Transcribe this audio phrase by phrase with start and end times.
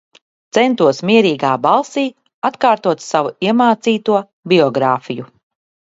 [0.57, 2.05] Centos mierīgā balsī
[2.51, 4.17] atkārtot savu iemācīto
[4.55, 5.29] biogrāfiju.